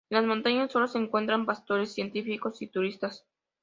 En 0.09 0.17
las 0.17 0.25
montañas 0.25 0.71
solo 0.71 0.87
se 0.87 0.97
encuentran 0.97 1.45
pastores, 1.45 1.91
científicos 1.93 2.59
y 2.63 2.67
turistas. 2.67 3.23